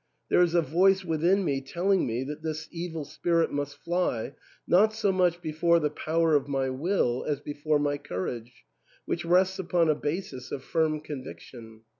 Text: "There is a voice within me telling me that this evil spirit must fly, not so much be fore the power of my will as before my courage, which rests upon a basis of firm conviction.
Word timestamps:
"There 0.29 0.41
is 0.41 0.55
a 0.55 0.63
voice 0.63 1.05
within 1.05 1.43
me 1.45 1.61
telling 1.61 2.07
me 2.07 2.23
that 2.23 2.41
this 2.41 2.67
evil 2.71 3.05
spirit 3.05 3.51
must 3.51 3.77
fly, 3.77 4.33
not 4.65 4.95
so 4.95 5.11
much 5.11 5.43
be 5.43 5.51
fore 5.51 5.79
the 5.79 5.91
power 5.91 6.33
of 6.33 6.47
my 6.47 6.71
will 6.71 7.23
as 7.25 7.39
before 7.39 7.77
my 7.77 7.99
courage, 7.99 8.65
which 9.05 9.25
rests 9.25 9.59
upon 9.59 9.91
a 9.91 9.93
basis 9.95 10.51
of 10.51 10.63
firm 10.63 11.01
conviction. 11.01 11.81